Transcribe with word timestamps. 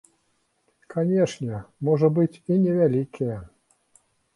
Канешне, 0.93 1.61
можа 1.91 2.13
быць, 2.19 2.41
і 2.51 2.61
невялікія. 2.67 3.41